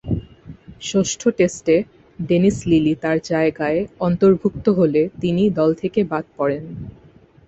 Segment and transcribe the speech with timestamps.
[0.81, 1.75] ষষ্ঠ টেস্টে
[2.19, 6.63] Dennis Lillee তার জায়গায় অন্তর্ভুক্ত হলে তিনি দল থেকে বাদ পড়েন।